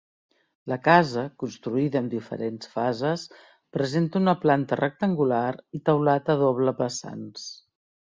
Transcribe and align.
La 0.71 0.77
casa, 0.87 1.25
construïda 1.43 1.99
amb 2.05 2.13
diferents 2.15 2.71
fases, 2.77 3.27
presenta 3.79 4.21
una 4.25 4.37
planta 4.47 4.83
rectangular 4.83 5.47
i 5.81 5.87
teulat 5.93 6.37
a 6.37 6.41
doble 6.45 6.79
vessants. 6.85 7.51